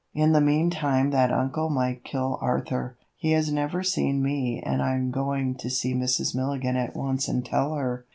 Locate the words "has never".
3.33-3.83